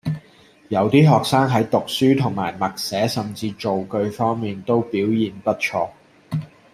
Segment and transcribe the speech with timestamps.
[0.69, 5.91] 有啲學生喺讀書同埋默寫甚至造句方面都表現不錯